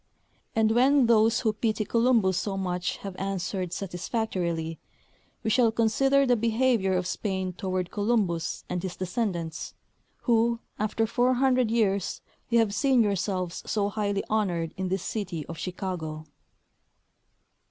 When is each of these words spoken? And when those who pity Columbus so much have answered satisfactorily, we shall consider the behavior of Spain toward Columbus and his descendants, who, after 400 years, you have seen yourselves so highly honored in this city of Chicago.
And 0.55 0.71
when 0.71 1.05
those 1.05 1.41
who 1.41 1.53
pity 1.53 1.85
Columbus 1.85 2.35
so 2.35 2.57
much 2.57 2.97
have 3.05 3.15
answered 3.17 3.71
satisfactorily, 3.71 4.79
we 5.43 5.51
shall 5.51 5.71
consider 5.71 6.25
the 6.25 6.35
behavior 6.35 6.95
of 6.97 7.05
Spain 7.05 7.53
toward 7.53 7.91
Columbus 7.91 8.63
and 8.67 8.81
his 8.81 8.95
descendants, 8.95 9.75
who, 10.23 10.59
after 10.79 11.05
400 11.05 11.69
years, 11.69 12.19
you 12.49 12.57
have 12.57 12.73
seen 12.73 13.03
yourselves 13.03 13.61
so 13.67 13.89
highly 13.89 14.23
honored 14.27 14.73
in 14.75 14.87
this 14.87 15.03
city 15.03 15.45
of 15.45 15.59
Chicago. 15.59 16.25